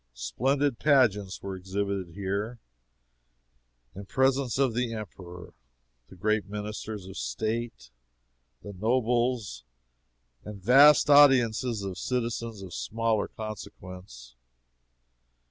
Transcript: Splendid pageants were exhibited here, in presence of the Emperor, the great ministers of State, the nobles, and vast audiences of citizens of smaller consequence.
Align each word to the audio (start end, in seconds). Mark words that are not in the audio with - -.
Splendid 0.15 0.79
pageants 0.79 1.43
were 1.43 1.55
exhibited 1.55 2.15
here, 2.15 2.57
in 3.93 4.07
presence 4.07 4.57
of 4.57 4.73
the 4.73 4.95
Emperor, 4.95 5.53
the 6.09 6.15
great 6.15 6.47
ministers 6.49 7.05
of 7.05 7.15
State, 7.17 7.91
the 8.63 8.73
nobles, 8.73 9.63
and 10.43 10.59
vast 10.59 11.07
audiences 11.07 11.83
of 11.83 11.99
citizens 11.99 12.63
of 12.63 12.73
smaller 12.73 13.27
consequence. 13.27 14.35